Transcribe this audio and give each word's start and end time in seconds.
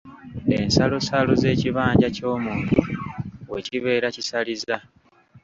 Ensalosalo 0.57 1.31
z’ekibanja 1.41 2.07
ky’omuntu 2.15 2.77
we 3.51 3.59
kibeera 3.67 4.07
kisaliza. 4.15 4.75